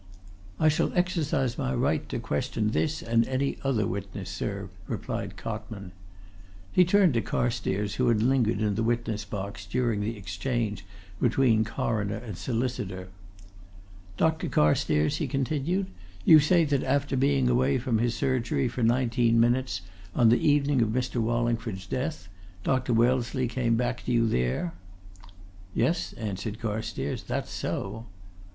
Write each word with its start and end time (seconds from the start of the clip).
"I 0.59 0.67
shall 0.67 0.91
exercise 0.95 1.59
my 1.59 1.75
right 1.75 2.09
to 2.09 2.17
question 2.17 2.71
this 2.71 3.03
and 3.03 3.27
any 3.27 3.59
other 3.63 3.85
witness, 3.85 4.31
sir," 4.31 4.71
replied 4.87 5.37
Cotman. 5.37 5.91
He 6.71 6.83
turned 6.85 7.13
to 7.13 7.21
Carstairs, 7.21 7.93
who 7.97 8.07
had 8.07 8.23
lingered 8.23 8.61
in 8.61 8.73
the 8.73 8.81
witness 8.81 9.25
box 9.25 9.63
during 9.67 10.01
this 10.01 10.15
exchange 10.15 10.85
between 11.21 11.63
coroner 11.63 12.15
and 12.15 12.35
solicitor. 12.35 13.09
"Dr. 14.17 14.49
Carstairs," 14.49 15.17
he 15.17 15.27
continued, 15.27 15.85
"you 16.25 16.39
say 16.39 16.65
that 16.65 16.81
after 16.83 17.15
being 17.15 17.47
away 17.47 17.77
from 17.77 17.99
his 17.99 18.15
surgery 18.15 18.67
for 18.67 18.81
nineteen 18.81 19.39
minutes 19.39 19.81
on 20.15 20.29
the 20.29 20.41
evening 20.49 20.81
of 20.81 20.89
Mr. 20.89 21.17
Wallingford's 21.21 21.85
death, 21.85 22.27
Dr. 22.63 22.91
Wellesley 22.91 23.47
came 23.47 23.75
back 23.75 24.03
to 24.05 24.11
you 24.11 24.27
there?" 24.27 24.73
"Yes," 25.75 26.13
answered 26.13 26.59
Carstairs. 26.59 27.21
"That's 27.21 27.51
so." 27.51 28.07